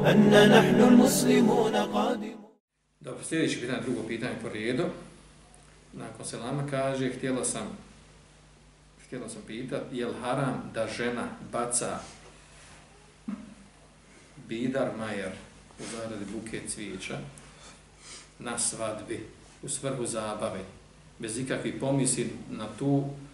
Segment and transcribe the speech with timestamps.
[0.06, 2.44] أن نحن المسلمون قادمون
[3.02, 4.84] Dobro, sljedeće pitanje, drugo pitanje po redu.
[5.94, 7.78] Nakon selama kaže, htjela sam
[9.13, 11.99] htjela sam pitat, je li haram da žena baca
[14.47, 15.31] bidar majer
[15.79, 17.17] u zaradi buke cvijeća
[18.40, 19.27] na svadbi
[19.63, 20.59] u svrhu zabave,
[21.20, 23.27] bez ikakvih pomisli na tu, e,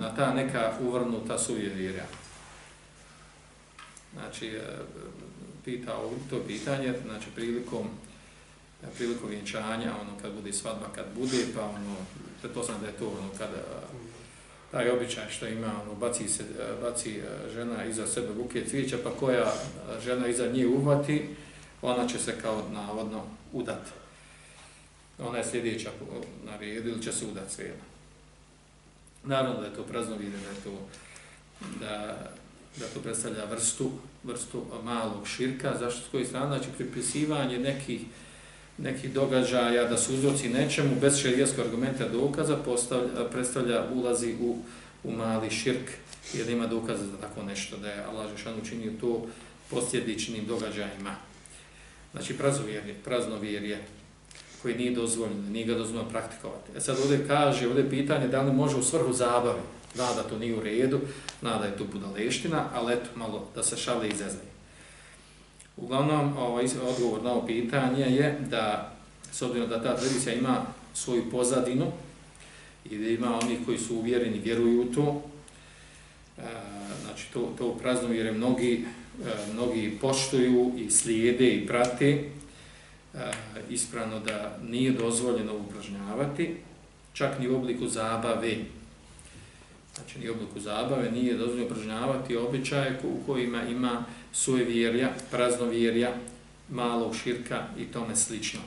[0.00, 2.04] na ta neka uvrnuta suvjerira.
[4.14, 4.62] Znači, e,
[5.64, 5.96] pita
[6.30, 7.88] to pitanje, znači prilikom
[8.96, 11.96] prilikom vjenčanja, ono kad bude svadba, kad bude, pa ono,
[12.40, 13.62] pretpostavljam da je to ono kada
[14.70, 16.44] taj običaj što ima, ono, baci, se,
[16.82, 19.52] baci e, žena iza sebe buke cvijeća, pa koja
[20.04, 21.28] žena iza nje uhvati,
[21.82, 23.90] ona će se kao navodno udati.
[25.18, 25.90] Ona je sljedeća
[26.44, 27.95] na redu ili će se udati svijena.
[29.26, 30.88] Naravno da je to prazno da je to,
[31.80, 32.18] da,
[32.76, 33.90] da to predstavlja vrstu,
[34.24, 38.00] vrstu malog širka, zašto s koji strana, znači pripisivanje nekih
[38.78, 42.58] nekih događaja da su uzroci nečemu bez šerijskog argumenta dokaza
[43.32, 44.56] predstavlja ulazi u,
[45.04, 45.90] u mali širk
[46.34, 49.26] jer ima dokaza za tako nešto da je Allah Žešan učinio to
[49.70, 51.16] posljedičnim događajima.
[52.12, 53.84] Znači praznovjerje, praznovjerje
[54.66, 56.70] koji nije dozvoljeno, nije ga dozvoljeno praktikovati.
[56.76, 59.60] E sad ovdje kaže, ovdje pitanje da li može u svrhu zabave,
[59.94, 61.00] zna da to nije u redu,
[61.40, 64.40] zna da je to budaleština, ali eto malo da se šale izazne.
[65.76, 68.92] Uglavnom, ovaj, odgovor na ovo pitanje je da,
[69.32, 71.86] s obzirom da ta tradicija ima svoju pozadinu
[72.90, 75.22] i da ima onih koji su uvjereni, vjeruju u to,
[76.38, 76.42] e,
[77.04, 78.84] znači to, to prazno vjere mnogi,
[79.26, 82.10] e, mnogi poštuju i slijede i prate,
[83.14, 83.32] e,
[83.70, 86.56] ispravno da nije dozvoljeno upražnjavati,
[87.12, 88.56] čak ni u obliku zabave,
[89.94, 96.14] znači ni u obliku zabave, nije dozvoljeno upražnjavati običaje u kojima ima sujevjerja, praznovjerja,
[96.70, 98.60] malog širka i tome slično.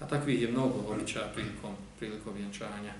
[0.00, 2.92] A takvih je mnogo običaja prilikom, prilikom vjenčanja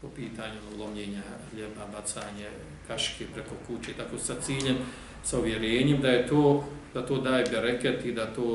[0.00, 1.22] po pitanju lomljenja
[1.56, 2.48] ljeba, bacanje
[2.88, 4.76] kaške preko kuće, tako sa ciljem,
[5.24, 6.64] sa uvjerenjem da je to,
[6.94, 8.54] da to daje bereket i da to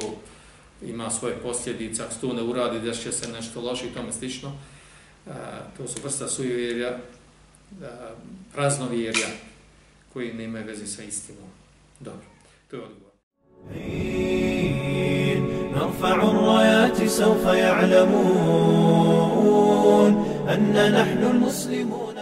[0.85, 4.53] ima svoje posljedice, ako to ne uradi, da će se nešto loši i tome slično.
[5.27, 5.33] A,
[5.77, 6.99] to su vrsta sujevjerja,
[8.53, 9.29] praznovjerja,
[10.13, 11.49] koji nemaju veze sa istinom.
[12.01, 12.27] Dobro,
[12.71, 13.11] to je odgovor.
[15.75, 18.91] نرفع الرايات سوف يعلمون
[20.49, 22.19] أن نحن المسلمون